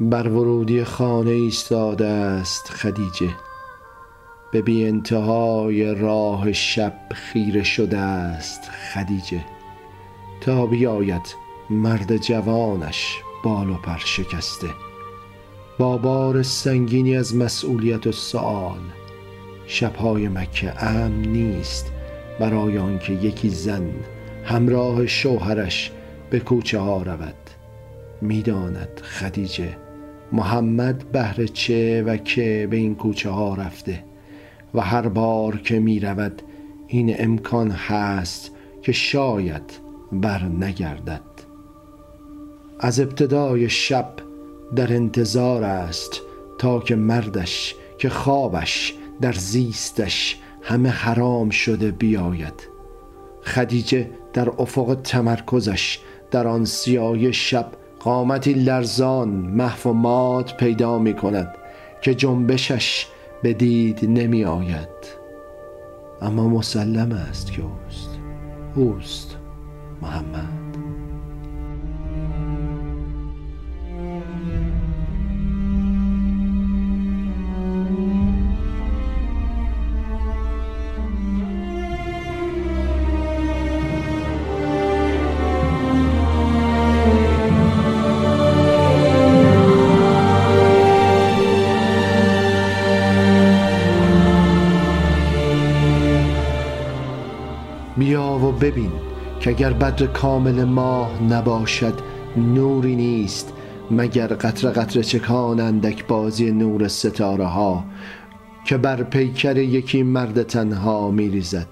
بر 0.00 0.28
ورودی 0.28 0.84
خانه 0.84 1.30
ایستاده 1.30 2.06
است 2.06 2.70
خدیجه. 2.70 3.30
به 4.52 4.62
بی 4.62 4.86
انتهای 4.86 5.94
راه 5.94 6.52
شب 6.52 6.94
خیره 7.14 7.62
شده 7.62 7.98
است 7.98 8.70
خدیجه. 8.94 9.44
تا 10.40 10.66
بیاید 10.66 11.34
مرد 11.70 12.16
جوانش 12.16 13.16
بال 13.44 13.70
و 13.70 13.74
پر 13.74 13.98
شکسته. 13.98 14.68
با 15.78 15.96
بار 15.96 16.42
سنگینی 16.42 17.16
از 17.16 17.36
مسئولیت 17.36 18.06
و 18.06 18.12
سؤال. 18.12 18.80
شبهای 19.66 20.28
مکه 20.28 20.84
امن 20.84 21.22
نیست 21.22 21.92
برای 22.40 22.78
آنکه 22.78 23.12
یکی 23.12 23.50
زن 23.50 23.90
همراه 24.44 25.06
شوهرش 25.06 25.90
به 26.30 26.40
کوچه 26.40 26.78
ها 26.78 27.02
رود. 27.02 27.34
می‌داند 28.22 29.00
خدیجه 29.04 29.87
محمد 30.32 31.12
بهر 31.12 31.46
چه 31.46 32.02
و 32.02 32.16
که 32.16 32.68
به 32.70 32.76
این 32.76 32.94
کوچه 32.94 33.30
ها 33.30 33.54
رفته 33.54 34.04
و 34.74 34.80
هر 34.80 35.08
بار 35.08 35.56
که 35.56 35.78
می 35.78 36.00
رود 36.00 36.42
این 36.86 37.14
امکان 37.18 37.70
هست 37.70 38.50
که 38.82 38.92
شاید 38.92 39.80
بر 40.12 40.42
نگردد. 40.42 41.20
از 42.80 43.00
ابتدای 43.00 43.68
شب 43.68 44.14
در 44.76 44.92
انتظار 44.92 45.64
است 45.64 46.20
تا 46.58 46.80
که 46.80 46.96
مردش 46.96 47.74
که 47.98 48.08
خوابش 48.08 48.94
در 49.20 49.32
زیستش 49.32 50.36
همه 50.62 50.88
حرام 50.88 51.50
شده 51.50 51.90
بیاید. 51.90 52.68
خدیجه 53.42 54.10
در 54.32 54.48
افق 54.58 54.98
تمرکزش 55.04 55.98
در 56.30 56.46
آن 56.46 56.64
سیای 56.64 57.32
شب 57.32 57.66
قامتی 58.00 58.52
لرزان 58.52 59.28
محو 59.28 59.90
و 59.90 59.92
مات 59.92 60.56
پیدا 60.56 60.98
می 60.98 61.14
کند 61.14 61.54
که 62.00 62.14
جنبشش 62.14 63.06
به 63.42 63.52
دید 63.52 63.98
نمی 64.02 64.44
آید. 64.44 64.88
اما 66.22 66.48
مسلم 66.48 67.12
است 67.12 67.52
که 67.52 67.62
اوست. 67.62 68.10
اوست 68.74 69.36
محمد. 70.02 70.67
که 99.48 99.54
اگر 99.54 99.72
بدر 99.72 100.06
کامل 100.06 100.64
ماه 100.64 101.22
نباشد 101.22 101.94
نوری 102.36 102.96
نیست 102.96 103.52
مگر 103.90 104.26
قطر 104.26 104.68
قطر 104.68 105.02
چکان 105.02 105.60
اندک 105.60 106.06
بازی 106.06 106.50
نور 106.50 106.88
ستاره 106.88 107.44
ها 107.46 107.84
که 108.64 108.76
بر 108.76 109.02
پیکر 109.02 109.56
یکی 109.56 110.02
مرد 110.02 110.42
تنها 110.42 111.10
می 111.10 111.28
ریزد 111.28 111.66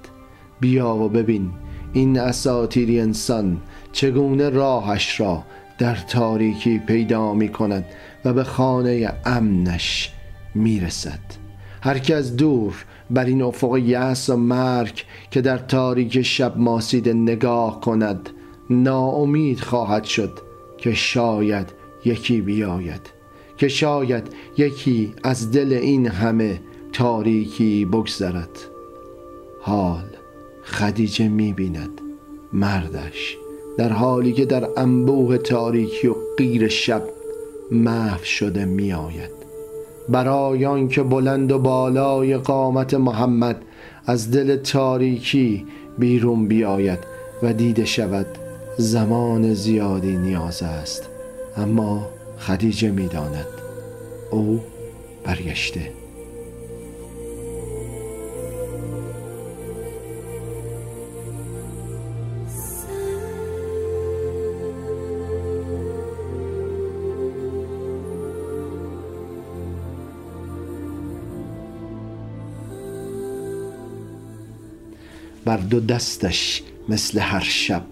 بیا 0.60 0.94
و 0.94 1.08
ببین 1.08 1.50
این 1.92 2.18
اساتیری 2.18 3.00
انسان 3.00 3.60
چگونه 3.92 4.50
راهش 4.50 5.20
را 5.20 5.42
در 5.78 5.94
تاریکی 5.94 6.78
پیدا 6.78 7.34
می 7.34 7.48
کند 7.48 7.84
و 8.24 8.32
به 8.32 8.44
خانه 8.44 9.12
امنش 9.24 10.12
می 10.54 10.80
رسد 10.80 11.20
هر 11.82 11.98
که 11.98 12.14
از 12.14 12.36
دور 12.36 12.84
بر 13.10 13.24
این 13.24 13.42
افق 13.42 13.76
یأس 13.76 14.30
و 14.30 14.36
مرگ 14.36 15.04
که 15.30 15.40
در 15.40 15.58
تاریک 15.58 16.22
شب 16.22 16.58
ماسیده 16.58 17.12
نگاه 17.12 17.80
کند 17.80 18.30
ناامید 18.70 19.60
خواهد 19.60 20.04
شد 20.04 20.38
که 20.78 20.94
شاید 20.94 21.72
یکی 22.04 22.40
بیاید 22.40 23.00
که 23.56 23.68
شاید 23.68 24.28
یکی 24.58 25.14
از 25.24 25.52
دل 25.52 25.72
این 25.72 26.06
همه 26.06 26.60
تاریکی 26.92 27.84
بگذرد. 27.84 28.58
حال 29.60 30.06
خدیجه 30.64 31.28
می‌بیند 31.28 32.00
مردش 32.52 33.36
در 33.78 33.92
حالی 33.92 34.32
که 34.32 34.44
در 34.44 34.68
انبوه 34.76 35.38
تاریکی 35.38 36.06
و 36.06 36.14
غیر 36.38 36.68
شب 36.68 37.02
محو 37.70 38.24
شده 38.24 38.64
میآید. 38.64 39.35
برای 40.08 40.66
آنکه 40.66 41.02
بلند 41.02 41.52
و 41.52 41.58
بالای 41.58 42.36
قامت 42.36 42.94
محمد 42.94 43.62
از 44.06 44.30
دل 44.30 44.56
تاریکی 44.56 45.66
بیرون 45.98 46.48
بیاید 46.48 46.98
و 47.42 47.52
دیده 47.52 47.84
شود 47.84 48.26
زمان 48.78 49.54
زیادی 49.54 50.16
نیاز 50.16 50.62
است. 50.62 51.08
اما 51.56 52.08
خدیجه 52.38 52.90
می‌داند. 52.90 53.46
او 54.30 54.60
برگشته. 55.24 56.05
بر 75.56 75.62
دو 75.62 75.80
دستش 75.80 76.62
مثل 76.88 77.18
هر 77.18 77.40
شب 77.40 77.82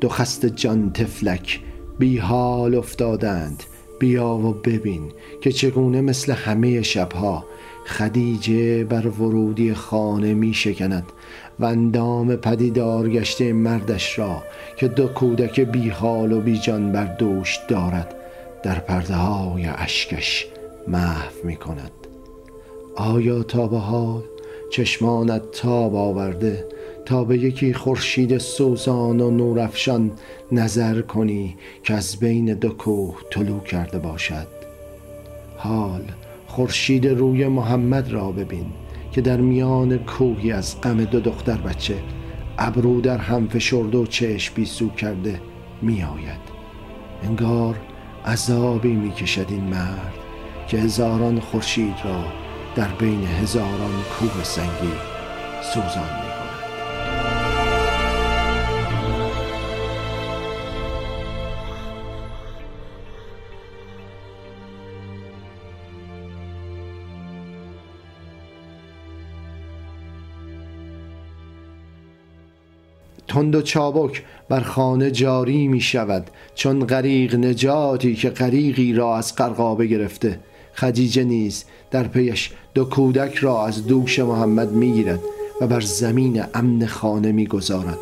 دو 0.00 0.08
خست 0.08 0.46
جان 0.46 0.92
تفلک 0.92 1.60
بی 1.98 2.18
حال 2.18 2.74
افتادند. 2.74 3.62
بیا 4.00 4.28
و 4.28 4.52
ببین 4.52 5.12
که 5.40 5.52
چگونه 5.52 6.00
مثل 6.00 6.32
همه 6.32 6.82
شبها 6.82 7.44
خدیجه 7.86 8.84
بر 8.84 9.06
ورودی 9.06 9.74
خانه 9.74 10.34
می 10.34 10.54
شکند 10.54 11.04
و 11.60 11.64
اندام 11.64 12.36
پدیدار 12.36 13.08
گشته 13.08 13.52
مردش 13.52 14.18
را 14.18 14.42
که 14.76 14.88
دو 14.88 15.06
کودک 15.06 15.60
بی 15.60 15.88
حال 15.88 16.32
و 16.32 16.40
بی 16.40 16.58
جان 16.58 16.92
بر 16.92 17.04
دوش 17.04 17.58
دارد. 17.68 18.14
در 18.62 18.78
پرده 18.78 19.14
های 19.14 19.66
اشکش 19.66 20.46
محو 20.88 21.32
می 21.44 21.56
کند 21.56 21.92
آیا 22.96 23.42
تا 23.42 23.66
به 23.66 23.78
حال 23.78 24.22
چشمانت 24.72 25.50
تاب 25.50 25.96
آورده؟ 25.96 26.64
تا 27.04 27.24
به 27.24 27.38
یکی 27.38 27.74
خورشید 27.74 28.38
سوزان 28.38 29.20
و 29.20 29.30
نورافشان 29.30 30.10
نظر 30.52 31.00
کنی 31.00 31.56
که 31.82 31.94
از 31.94 32.16
بین 32.16 32.54
دو 32.54 32.68
کوه 32.68 33.16
طلوع 33.30 33.60
کرده 33.60 33.98
باشد. 33.98 34.46
حال 35.56 36.02
خورشید 36.46 37.06
روی 37.06 37.48
محمد 37.48 38.12
را 38.12 38.32
ببین 38.32 38.66
که 39.12 39.20
در 39.20 39.36
میان 39.36 39.98
کوهی 39.98 40.52
از 40.52 40.80
غم 40.80 41.04
دو 41.04 41.20
دختر 41.20 41.56
بچه 41.56 41.94
ابرو 42.58 43.00
در 43.00 43.18
هم 43.18 43.48
فشرده 43.48 43.98
و 43.98 44.06
چشم 44.06 44.54
بیسو 44.54 44.88
کرده 44.88 45.40
می 45.82 46.02
آید 46.02 46.40
انگار 47.24 47.76
عذابی 48.26 48.92
می 48.92 49.10
کشد 49.10 49.46
این 49.48 49.64
مرد 49.64 50.12
که 50.68 50.78
هزاران 50.78 51.40
خورشید 51.40 51.94
را 52.04 52.24
در 52.74 52.88
بین 52.88 53.24
هزاران 53.24 54.02
کوه 54.18 54.44
سنگی 54.44 54.92
سوزان 55.62 56.31
تند 73.42 73.54
و 73.54 73.62
چابک 73.62 74.22
بر 74.48 74.60
خانه 74.60 75.10
جاری 75.10 75.68
می 75.68 75.80
شود 75.80 76.30
چون 76.54 76.84
غریق 76.84 77.34
نجاتی 77.34 78.14
که 78.14 78.30
غریقی 78.30 78.92
را 78.92 79.16
از 79.16 79.34
قرقابه 79.34 79.86
گرفته. 79.86 80.40
خدیجه 80.74 81.24
نیز 81.24 81.64
در 81.90 82.08
پیش 82.08 82.50
دو 82.74 82.84
کودک 82.84 83.34
را 83.34 83.66
از 83.66 83.86
دوش 83.86 84.18
محمد 84.18 84.72
می 84.72 84.92
گیرد 84.92 85.20
و 85.60 85.66
بر 85.66 85.80
زمین 85.80 86.42
امن 86.54 86.86
خانه 86.86 87.32
می 87.32 87.46
گذارد. 87.46 87.98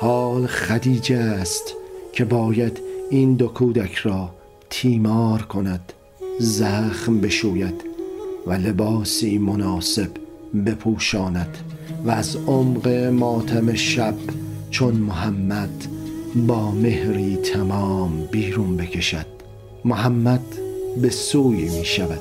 حال 0.00 0.46
خدیجه 0.46 1.16
است 1.16 1.74
که 2.12 2.24
باید 2.24 2.80
این 3.10 3.34
دو 3.34 3.48
کودک 3.48 3.94
را 3.94 4.30
تیمار 4.70 5.42
کند 5.42 5.92
زخم 6.38 7.20
بشوید 7.20 7.84
و 8.46 8.52
لباسی 8.52 9.38
مناسب 9.38 10.10
بپوشاند 10.66 11.58
و 12.04 12.10
از 12.10 12.36
عمق 12.36 12.88
ماتم 12.88 13.74
شب 13.74 14.14
چون 14.70 14.94
محمد 14.94 15.86
با 16.46 16.70
مهری 16.70 17.36
تمام 17.36 18.26
بیرون 18.26 18.76
بکشد. 18.76 19.26
محمد 19.84 20.44
به 21.02 21.10
سوی 21.10 21.78
می 21.78 21.84
شود. 21.84 22.20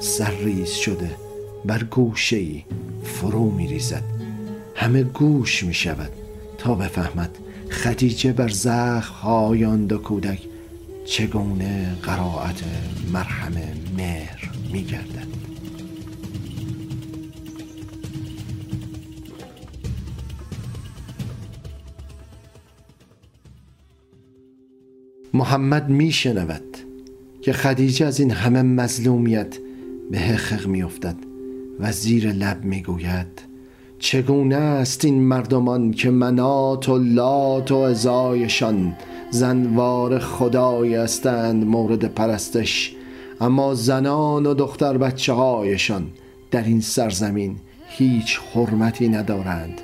سرریز 0.00 0.70
شده 0.70 1.10
بر 1.64 1.82
گوشه 1.82 2.36
ای 2.36 2.62
فرو 3.02 3.50
می 3.50 3.68
ریزد. 3.68 4.02
همه 4.74 5.02
گوش 5.02 5.62
می 5.62 5.74
شود 5.74 6.10
تا 6.58 6.74
بفهمد 6.74 7.38
خدیجه 7.70 8.32
بر 8.32 8.48
زخم 8.48 9.14
های 9.14 9.64
آن 9.64 9.88
کودک 9.88 10.40
چگونه 11.04 11.96
قرائت 12.02 12.62
مرهم 13.12 13.52
مهر 13.96 14.50
می 14.72 14.82
گردد. 14.84 15.43
محمد 25.34 25.88
می 25.88 26.12
شنود 26.12 26.76
که 27.42 27.52
خدیجه 27.52 28.06
از 28.06 28.20
این 28.20 28.30
همه 28.30 28.62
مظلومیت 28.62 29.58
به 30.10 30.18
حقق 30.18 30.66
می 30.66 30.82
افتد 30.82 31.16
و 31.80 31.92
زیر 31.92 32.32
لب 32.32 32.64
می 32.64 32.82
گوید 32.82 33.42
چگونه 33.98 34.56
است 34.56 35.04
این 35.04 35.22
مردمان 35.22 35.90
که 35.92 36.10
منات 36.10 36.88
و 36.88 36.98
لات 36.98 37.72
و 37.72 37.76
ازایشان 37.76 38.96
زنوار 39.30 40.18
خدای 40.18 40.94
هستند 40.94 41.66
مورد 41.66 42.04
پرستش 42.04 42.94
اما 43.40 43.74
زنان 43.74 44.46
و 44.46 44.54
دختر 44.54 44.98
بچه 44.98 45.32
هایشان 45.32 46.06
در 46.50 46.64
این 46.64 46.80
سرزمین 46.80 47.56
هیچ 47.88 48.40
حرمتی 48.54 49.08
ندارند 49.08 49.80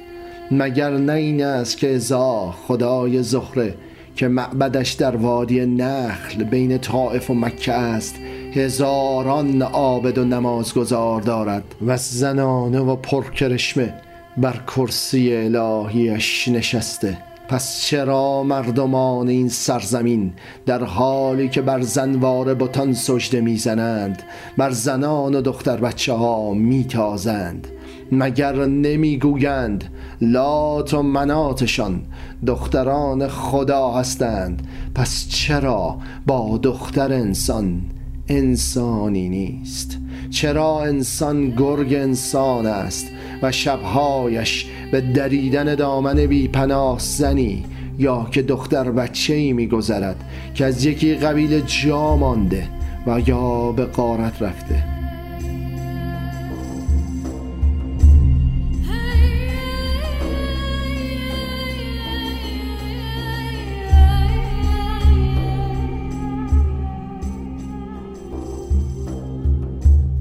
مگر 0.50 0.97
نه 0.97 1.12
این 1.12 1.44
است 1.44 1.76
که 1.76 1.94
ازا 1.94 2.50
خدای 2.50 3.23
زهره 3.23 3.75
که 4.21 4.29
معبدش 4.29 4.93
در 4.93 5.17
وادی 5.17 5.67
نخل 5.67 6.45
بین 6.45 6.79
طائف 6.79 7.31
و 7.31 7.35
مکه 7.35 7.73
است 7.73 8.15
هزاران 8.53 9.63
عابد 9.63 10.19
و 10.19 10.25
نمازگزار 10.25 11.21
دارد 11.21 11.65
و 11.87 11.97
زنانه 11.97 12.81
و 12.81 12.97
پرکرشمه 12.97 13.95
بر 14.37 14.61
کرسی 14.77 15.37
الهیش 15.37 16.49
نشسته. 16.49 17.19
پس 17.49 17.83
چرا 17.83 18.43
مردمان 18.43 19.29
این 19.29 19.49
سرزمین 19.49 20.33
در 20.67 20.85
حالی 20.85 21.49
که 21.49 21.63
بر 21.63 21.81
زنوار 21.81 22.55
بتان 22.55 22.93
سجده 22.95 23.41
می‌زنند 23.41 24.23
بر 24.57 24.71
زنان 24.71 25.35
و 25.35 25.41
دختر 25.41 25.77
بچه 25.77 26.13
ها 26.13 26.55
میتازند؟ 26.55 27.69
مگر 28.12 28.65
نمی‌گویند 28.65 29.85
لات 30.21 30.95
و 30.95 31.03
مناتشان 31.03 32.03
دختران 32.47 33.29
خدا 33.29 33.91
هستند. 33.91 34.67
پس 34.95 35.29
چرا 35.29 35.99
با 36.27 36.59
دختر 36.62 37.12
انسان 37.12 37.81
انسانی 38.29 39.29
نیست؟ 39.29 39.99
چرا 40.31 40.83
انسان 40.83 41.51
گرگ 41.51 41.95
انسان 41.95 42.67
است 42.67 43.07
و 43.43 43.53
شبهایش 43.53 44.67
به 44.93 45.01
دریدن 45.01 45.75
دامن 45.75 46.27
بی 46.27 46.49
پناه 46.49 46.99
زنی 46.99 47.65
یا 47.99 48.27
که 48.31 48.43
دختر 48.43 48.91
بچه 48.91 49.35
ای 49.35 49.53
می 49.53 49.67
گذرد 49.67 50.25
که 50.55 50.65
از 50.65 50.85
یکی 50.85 51.15
قبیل 51.15 51.61
جا 51.61 52.17
مانده 52.17 52.69
و 53.07 53.21
یا 53.27 53.73
به 53.73 53.85
قارت 53.85 54.43
رفته؟ 54.43 55.00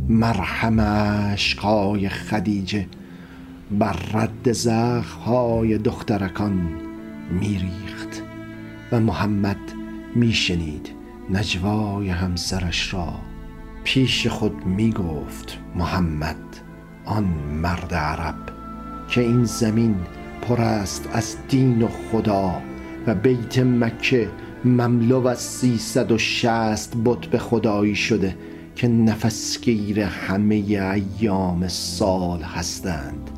مرهم 0.09 0.81
عشقای 0.81 2.09
خدیجه. 2.09 2.88
بر 3.71 3.95
رد 4.13 4.47
های 5.25 5.77
دخترکان 5.77 6.69
میریخت 7.31 8.21
و 8.91 9.00
محمد 9.00 9.57
میشنید 10.15 10.89
نجوای 11.29 12.09
همسرش 12.09 12.94
را. 12.94 13.13
پیش 13.83 14.27
خود 14.27 14.65
می‌گفت 14.65 15.57
محمد 15.75 16.35
آن 17.05 17.23
مرد 17.62 17.94
عرب 17.94 18.35
که 19.09 19.21
این 19.21 19.44
زمین 19.44 19.95
پر 20.41 20.62
است 20.62 21.09
از 21.13 21.35
دین 21.50 21.81
و 21.81 21.88
خدا 21.88 22.62
و 23.07 23.15
بیت 23.15 23.59
مکه 23.59 24.29
مملو 24.65 25.27
از 25.27 25.39
سیصد 25.39 26.12
و 26.12 26.17
شست 26.17 26.94
بت 27.05 27.25
به 27.25 27.38
خدایی 27.38 27.95
شده. 27.95 28.35
که 28.79 28.87
نفسگیر 28.87 29.99
همه 29.99 30.55
ایام 30.55 31.67
سال 31.67 32.41
هستند. 32.41 33.29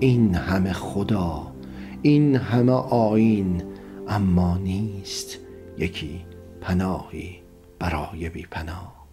این 0.00 0.34
همه 0.34 0.72
خدا 0.72 1.54
این 2.02 2.36
همه 2.36 2.72
آین 2.72 3.62
اما 4.08 4.58
نیست 4.58 5.38
یکی 5.78 6.24
پناهی 6.60 7.42
برای 7.78 8.28
بی 8.28 8.46
پناه 8.50 9.08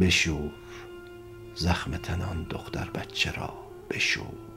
بشور 0.00 0.52
زخم 1.54 1.96
تنان 1.96 2.46
دختر 2.50 2.90
بچه 2.90 3.32
را 3.32 3.52
بشور 3.90 4.50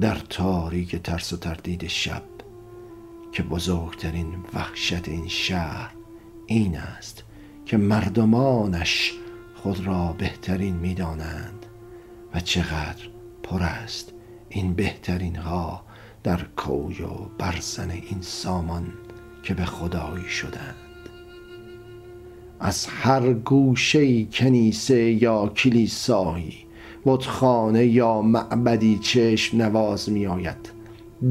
در 0.00 0.14
تاریک 0.14 0.96
ترس 0.96 1.32
و 1.32 1.36
تردید 1.36 1.86
شب 1.86 2.22
که 3.32 3.42
بزرگترین 3.42 4.44
وحشت 4.54 5.08
این 5.08 5.28
شهر 5.28 5.94
این 6.46 6.76
است 6.76 7.24
که 7.66 7.76
مردمانش 7.76 9.12
خود 9.54 9.86
را 9.86 10.14
بهترین 10.18 10.74
می‌دانند 10.74 11.66
و 12.34 12.40
چقدر 12.40 13.08
پر 13.42 13.62
است 13.62 14.12
این 14.48 14.74
بهترین 14.74 15.36
ها 15.36 15.84
در 16.22 16.40
کوی 16.56 17.02
و 17.02 17.14
برزن 17.38 17.90
این 17.90 18.20
سامان 18.20 18.92
که 19.42 19.54
به 19.54 19.64
خدایی 19.64 20.28
شدند. 20.28 20.74
از 22.60 22.86
هر 22.86 23.32
گوشه 23.32 24.24
کنیسه 24.24 25.22
یا 25.22 25.48
کلیسایی 25.48 26.67
بتخانه 27.06 27.86
یا 27.86 28.22
معبدی 28.22 28.98
چشم 28.98 29.62
نواز 29.62 30.10
می 30.10 30.26
آید 30.26 30.72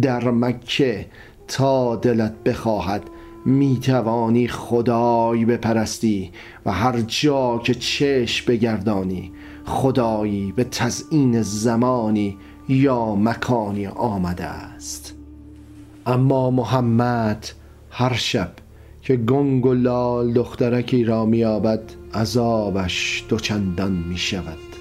در 0.02 0.32
مکه 0.32 1.06
تا 1.48 1.96
دلت 1.96 2.44
بخواهد 2.44 3.04
می 3.46 3.80
توانی 3.80 4.48
خدایی 4.48 5.46
بپرستی 5.46 6.32
و 6.66 6.72
هر 6.72 7.02
جا 7.02 7.58
که 7.64 7.74
چشم 7.74 8.46
بگردانی 8.48 9.32
خدایی 9.66 10.54
به 10.56 10.64
تزئین 10.64 11.42
زمانی 11.42 12.38
یا 12.70 13.16
مکانی 13.16 13.88
آمده 13.88 14.44
است. 14.44 15.14
اما 16.06 16.52
محمد 16.52 17.48
هر 17.92 18.14
شب 18.14 18.52
که 19.02 19.16
گنگ 19.16 19.66
و 19.66 19.74
لال 19.74 20.34
دخترکی 20.34 21.04
را 21.04 21.26
میابد 21.26 21.84
عذابش 22.14 23.26
دوچندان 23.30 23.92
می 23.92 24.18
شود 24.18 24.77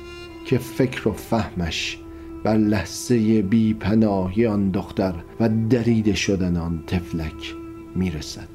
که 0.46 0.58
فکر 0.58 1.08
و 1.08 1.12
فهمش 1.12 1.98
بر 2.44 2.56
لحظه 2.56 3.42
بی 3.42 3.74
پناهی 3.74 4.46
آن 4.46 4.70
دختر 4.70 5.14
و 5.40 5.48
دریده 5.70 6.14
شدن 6.14 6.56
آن 6.56 6.84
تفلک 6.86 7.54
می‌رسد. 7.94 8.48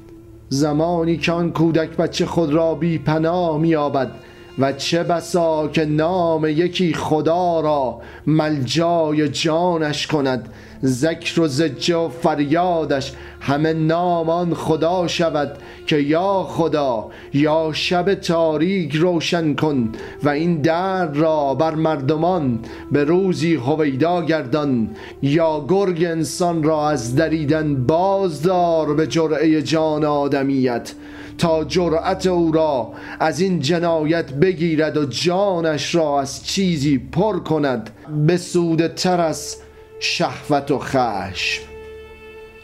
زمانی 0.48 1.16
که 1.16 1.32
آن 1.32 1.52
کودک 1.52 1.96
بچه 1.96 2.26
خود 2.26 2.52
را 2.52 2.74
بی 2.74 2.98
پناه 2.98 3.58
میابد 3.58 4.10
و 4.58 4.72
چه 4.72 5.02
بسا 5.02 5.68
که 5.68 5.84
نام 5.84 6.46
یکی 6.46 6.94
خدا 6.94 7.60
را 7.60 8.00
ملجای 8.26 9.28
جانش 9.28 10.06
کند 10.06 10.48
ذکر 10.84 11.40
و 11.40 11.48
زجه 11.48 11.96
و 11.96 12.08
فریادش 12.08 13.12
همه 13.40 13.72
نامان 13.72 14.54
خدا 14.54 15.06
شود 15.08 15.58
که 15.86 15.96
یا 15.96 16.42
خدا 16.42 17.08
یا 17.34 17.70
شب 17.72 18.14
تاریک 18.14 18.94
روشن 18.94 19.54
کن 19.54 19.92
و 20.22 20.28
این 20.28 20.60
درد 20.60 21.16
را 21.16 21.54
بر 21.54 21.74
مردمان 21.74 22.58
به 22.92 23.04
روزی 23.04 23.54
هویدا 23.54 24.22
گردان. 24.22 24.90
یا 25.22 25.64
گرگ 25.68 26.04
انسان 26.04 26.62
را 26.62 26.88
از 26.88 27.16
دریدن 27.16 27.86
بازدار 27.86 28.94
به 28.94 29.06
جرعه 29.06 29.62
جان 29.62 30.04
آدمیت 30.04 30.92
تا 31.38 31.64
جرأت 31.64 32.26
او 32.26 32.52
را 32.52 32.92
از 33.20 33.40
این 33.40 33.60
جنایت 33.60 34.32
بگیرد 34.32 34.96
و 34.96 35.04
جانش 35.04 35.94
را 35.94 36.20
از 36.20 36.46
چیزی 36.46 36.98
پر 36.98 37.38
کند. 37.38 37.90
به 38.26 38.36
سود 38.36 38.86
تر 38.86 39.20
از 39.20 39.56
شهوت 40.02 40.70
و 40.70 40.78
خشم. 40.78 41.62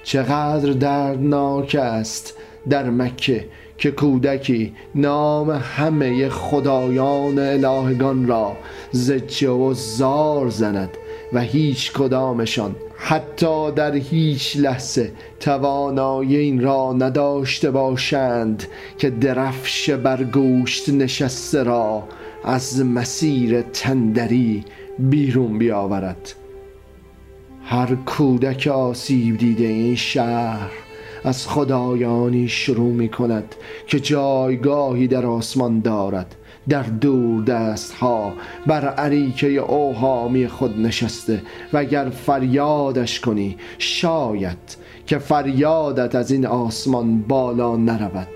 چقدر 0.03 0.73
دردناک 0.73 1.75
است 1.75 2.35
در 2.71 2.91
مکه 2.91 3.49
که 3.79 3.91
کودکی 3.91 4.75
نام 4.95 5.51
همه 5.51 6.29
خدایان 6.29 7.39
الهگان 7.39 8.27
را 8.27 8.57
زجه 8.93 9.51
و 9.51 9.75
زار 9.75 10.49
زند 10.49 10.91
و 11.33 11.41
هیچ 11.41 11.93
کدامشان 11.93 12.77
حتی 12.97 13.73
در 13.73 13.95
هیچ 13.95 14.57
لحظه 14.57 15.13
توانایی 15.41 16.37
این 16.37 16.61
را 16.63 16.93
نداشته 16.93 17.71
باشند 17.71 18.65
که 18.99 19.11
درفش 19.11 19.91
بر 19.91 20.25
گوشت 20.25 20.89
نشسته 20.89 21.63
را 21.63 22.03
از 22.45 22.85
مسیر 22.85 23.63
تندری 23.63 24.65
بیرون 24.99 25.59
بیاورد. 25.59 26.35
هر 27.71 27.95
کودک 27.95 28.67
آسیب 28.67 29.39
دیده 29.39 29.65
این 29.65 29.95
شهر 29.95 30.71
از 31.25 31.49
خدایانی 31.49 32.49
شروع 32.49 32.93
می 32.93 33.09
کند 33.09 33.55
که 33.87 34.01
جایگاهی 34.01 35.07
در 35.07 35.27
آسمان 35.27 35.81
دارد. 35.81 36.35
در 36.69 36.83
دور 36.83 37.45
دست 37.45 37.93
ها 37.93 38.33
بر 38.67 38.89
عریکه 38.89 39.47
اوهامی 39.47 40.49
خود 40.49 40.81
نشسته 40.81 41.43
و 41.73 41.79
اگر 41.79 42.11
فریادش 42.11 43.21
کنی 43.21 43.57
شاید 43.79 44.77
که 45.07 45.19
فریادت 45.19 46.15
از 46.15 46.31
این 46.31 46.47
آسمان 46.47 47.23
بالا 47.23 47.77
نرود. 47.77 48.29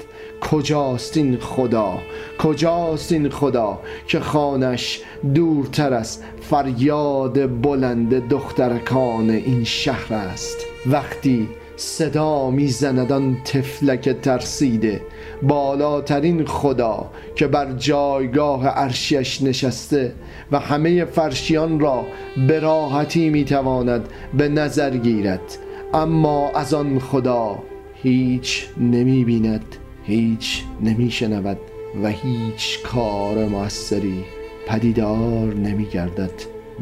کجاست 0.50 1.16
این 1.16 1.36
خدا؟ 1.36 1.98
کجاست 2.38 3.12
این 3.12 3.28
خدا 3.28 3.78
که 4.06 4.20
خانش 4.20 5.00
دورتر 5.34 5.94
از 5.94 6.18
فریاد 6.40 7.62
بلند 7.62 8.28
دخترکان 8.28 9.30
این 9.30 9.64
شهر 9.64 10.14
است؟ 10.14 10.56
وقتی 10.86 11.48
صدا 11.76 12.50
می‌زند 12.50 13.12
آن 13.12 13.36
تفلک 13.44 14.08
ترسیده 14.08 15.00
بالاترین 15.42 16.46
خدا 16.46 17.10
که 17.34 17.46
بر 17.46 17.72
جایگاه 17.72 18.66
عرشیش 18.66 19.42
نشسته 19.42 20.12
و 20.52 20.58
همه 20.58 21.04
فرشیان 21.04 21.80
را 21.80 22.04
به 22.48 22.60
راحتی 22.60 23.30
می‌تواند 23.30 24.08
به 24.34 24.48
نظر 24.48 24.96
گیرد 24.96 25.58
اما 25.94 26.50
از 26.50 26.74
آن 26.74 26.98
خدا 26.98 27.58
هیچ 27.94 28.66
نمی 28.80 29.24
بیند 29.24 29.76
هیچ 30.04 30.64
نمی 30.80 31.10
شنود 31.10 31.58
و 32.02 32.08
هیچ 32.08 32.82
کار 32.82 33.46
موثری 33.48 34.24
پدیدار 34.66 35.54
نمی 35.54 35.84
گردد 35.84 36.32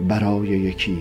برای 0.08 0.48
یکی 0.48 0.98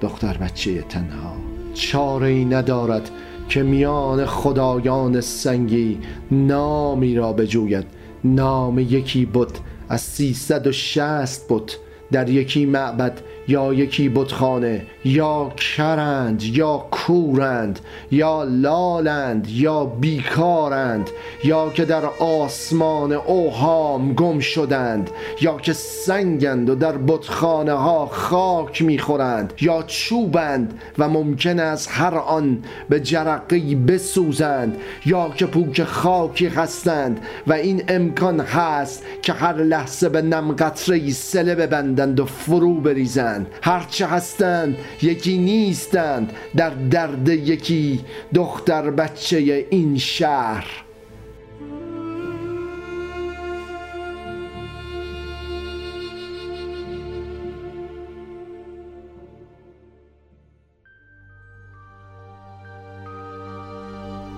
دختر 0.00 0.36
بچه 0.36 0.82
تنها. 0.82 1.36
چاره 1.74 2.26
ای 2.26 2.44
ندارد 2.44 3.10
که 3.48 3.62
میان 3.62 4.26
خدایان 4.26 5.20
سنگی 5.20 5.98
نامی 6.30 7.14
را 7.14 7.32
بجوید. 7.32 7.86
نام 8.24 8.78
یکی 8.78 9.24
بود 9.24 9.58
از 9.88 10.00
سیصد 10.00 10.66
و 10.66 10.72
شست 10.72 11.48
بود 11.48 11.72
در 12.12 12.28
یکی 12.28 12.66
معبد 12.66 13.20
یا 13.48 13.74
یکی 13.74 14.08
بتخانه 14.08 14.86
یا 15.04 15.52
کرند 15.76 16.42
یا 16.42 16.86
کورند 16.90 17.80
یا 18.10 18.44
لالند 18.44 19.48
یا 19.50 19.84
بیکارند 19.84 21.10
یا 21.44 21.70
که 21.70 21.84
در 21.84 22.04
آسمان 22.20 23.12
اوهام 23.12 24.14
گم 24.14 24.38
شدند 24.38 25.10
یا 25.40 25.56
که 25.56 25.72
سنگند 25.72 26.70
و 26.70 26.74
در 26.74 26.96
بتخانه 26.96 27.72
ها 27.72 28.06
خاک 28.06 28.82
می‌خورند 28.82 29.52
یا 29.60 29.82
چوبند 29.86 30.80
و 30.98 31.08
ممکن 31.08 31.58
است 31.58 31.88
هر 31.92 32.14
آن 32.14 32.58
به 32.88 33.00
جرقی 33.00 33.74
بسوزند 33.74 34.76
یا 35.06 35.30
که 35.36 35.46
پوک 35.46 35.82
خاکی 35.82 36.46
هستند 36.46 37.20
و 37.46 37.52
این 37.52 37.82
امکان 37.88 38.40
هست 38.40 39.02
که 39.22 39.32
هر 39.32 39.56
لحظه 39.56 40.08
به 40.08 40.22
نم 40.22 40.52
قطره 40.52 41.10
سله 41.10 41.54
ببندند 41.54 42.20
و 42.20 42.24
فرو 42.24 42.74
بریزند. 42.74 43.31
هرچه 43.62 44.06
هستند 44.06 44.76
یکی 45.02 45.38
نیستند 45.38 46.32
در 46.56 46.70
درد 46.70 47.28
یکی 47.28 48.00
دختر 48.34 48.90
بچه 48.90 49.66
این 49.70 49.98
شهر. 49.98 50.66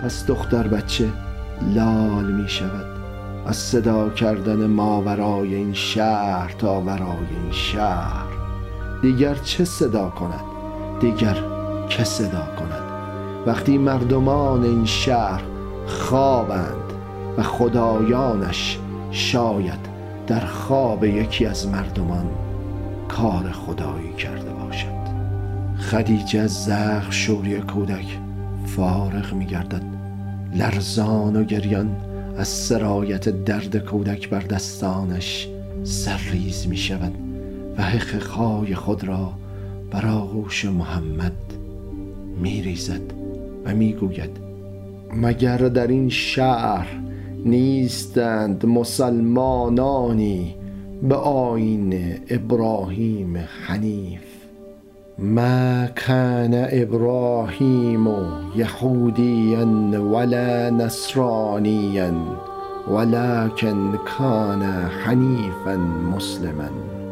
پس 0.04 0.26
دختر 0.26 0.68
بچه 0.68 1.08
لال 1.74 2.32
می 2.32 2.48
شود 2.48 2.86
از 3.46 3.56
صدا 3.56 4.10
کردن 4.10 4.66
ماورای 4.66 5.54
این 5.54 5.74
شهر 5.74 6.54
تا 6.58 6.80
ورای 6.80 7.26
این 7.42 7.52
شهر. 7.52 8.23
دیگر 9.04 9.34
چه 9.34 9.64
صدا 9.64 10.10
کند؟ 10.10 10.44
دیگر 11.00 11.36
که 11.88 12.04
صدا 12.04 12.48
کند؟ 12.58 12.82
وقتی 13.46 13.78
مردمان 13.78 14.62
این 14.62 14.84
شهر 14.84 15.42
خوابند 15.86 16.92
و 17.36 17.42
خدایانش 17.42 18.78
شاید 19.10 19.78
در 20.26 20.40
خواب 20.46 21.04
یکی 21.04 21.46
از 21.46 21.68
مردمان 21.68 22.26
کار 23.08 23.52
خدایی 23.52 24.12
کرده 24.12 24.50
باشد. 24.50 25.04
خدیجه 25.90 26.40
از 26.40 26.64
زخ 26.64 27.12
شوری 27.12 27.60
کودک 27.60 28.18
فارغ 28.66 29.32
می 29.32 29.46
گردد 29.46 29.82
لرزان 30.54 31.36
و 31.36 31.44
گریان 31.44 31.96
از 32.36 32.48
سرایت 32.48 33.44
درد 33.44 33.76
کودک 33.76 34.28
بر 34.28 34.40
دستانش 34.40 35.48
سرریز 35.84 36.66
می 36.66 36.76
شود 36.76 37.23
و 37.78 37.82
حقهای 37.82 38.74
خود 38.74 39.04
را 39.04 39.32
بر 39.90 40.06
آغوش 40.06 40.64
محمد 40.64 41.32
می 42.40 42.62
ریزد 42.62 43.12
و 43.64 43.74
می 43.74 43.92
گوید 43.92 44.44
مگر 45.16 45.56
در 45.56 45.86
این 45.86 46.08
شهر 46.08 46.86
نیستند 47.44 48.66
مسلمانانی 48.66 50.54
به 51.02 51.14
آین 51.14 52.14
ابراهیم 52.30 53.36
حنیف؟ 53.66 54.20
ما 55.18 55.86
کان 56.06 56.54
ابراهیم 56.54 58.06
یهودیا 58.56 59.66
ولا 60.12 60.70
نصرانیا 60.70 62.12
ولكن 62.90 63.96
کان 63.96 64.62
حنیفا 65.04 65.76
مسلما. 66.16 67.03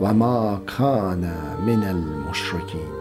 و 0.00 0.14
ما 0.14 0.60
کان 0.66 1.20
من 1.66 1.82
المشرکین. 1.84 3.00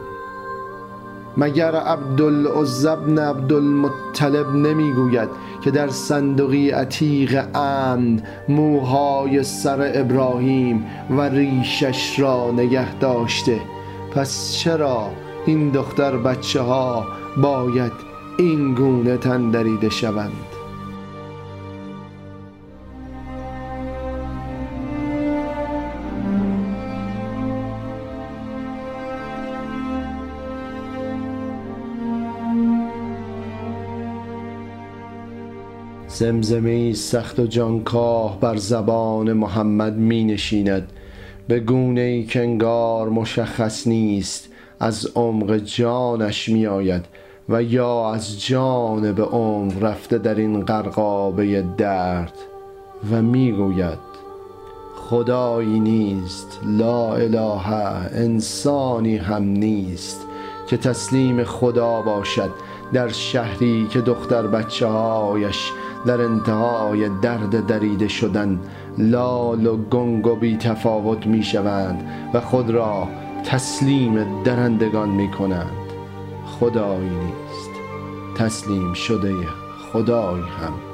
مگر 1.38 1.75
عبدالعزى 1.75 2.96
بن 2.96 3.20
عبدالمطلب 3.20 4.56
نمی‌گوید 4.56 5.29
که 5.63 5.72
در 5.72 5.88
صندوقی 5.88 6.70
عتیق 6.70 7.46
امن 7.56 8.22
موهای 8.50 9.44
سر 9.44 9.91
ابراهیم 9.94 10.86
و 11.10 11.22
ریشش 11.22 12.20
را 12.20 12.51
نگه 12.51 12.96
داشته؟ 12.96 13.62
پس 14.15 14.53
چرا 14.53 15.10
این 15.46 15.70
دختر 15.70 16.18
بچه 16.18 16.62
ها 16.62 17.06
باید 17.38 17.91
این 18.38 18.75
گونه 18.75 19.18
تندریده 19.18 19.89
شوند؟ 19.89 20.59
زمزمه 36.19 36.93
سخت 36.93 37.39
و 37.39 37.45
جانکاه 37.45 38.39
بر 38.39 38.55
زبان 38.55 39.33
محمد 39.33 39.95
می 39.95 40.23
نشیند. 40.23 40.91
به 41.47 41.59
گونه 41.59 42.01
ای 42.01 42.23
که 42.23 42.39
انگار 42.39 43.09
مشخص 43.09 43.88
نیست 43.88 44.49
از 44.79 45.07
عمق 45.15 45.57
جانش 45.57 46.49
می 46.49 46.67
آید 46.67 47.05
و 47.49 47.63
یا 47.63 48.13
از 48.13 48.45
جان 48.45 49.11
به 49.11 49.23
عمق 49.23 49.83
رفته 49.83 50.17
در 50.17 50.35
این 50.35 50.61
قرقابه 50.61 51.63
درد. 51.77 52.33
و 53.11 53.21
می 53.21 53.51
گوید 53.51 53.99
خدایی 54.95 55.79
نیست 55.79 56.59
لا 56.65 57.15
اله 57.15 57.69
انسانی 58.13 59.17
هم 59.17 59.43
نیست 59.43 60.25
که 60.67 60.77
تسلیم 60.77 61.43
خدا 61.43 62.01
باشد 62.01 62.51
در 62.93 63.07
شهری 63.07 63.88
که 63.91 64.01
دختر 64.01 64.47
بچه 64.47 64.88
هایش 64.88 65.71
در 66.06 66.22
انتهای 66.22 67.10
درد 67.22 67.65
دریده 67.65 68.08
شدن 68.08 68.60
لال 68.98 69.65
و 69.65 69.77
گنگ 69.77 70.27
و 70.27 70.36
بی 70.36 70.58
تفاوت 70.58 71.27
می 71.27 71.44
شوند 71.44 72.08
و 72.34 72.41
خود 72.41 72.70
را 72.70 73.08
تسلیم 73.44 74.44
درندگان 74.44 75.10
می 75.10 75.32
کنند 75.32 75.72
خدایی 76.46 77.10
نیست. 77.10 77.70
تسلیم 78.36 78.94
شده 78.94 79.36
خدایی 79.94 80.44
هم. 80.44 80.88